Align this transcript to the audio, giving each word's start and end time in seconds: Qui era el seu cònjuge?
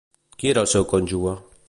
Qui 0.43 0.49
era 0.53 0.63
el 0.65 0.71
seu 0.73 0.87
cònjuge? 0.95 1.37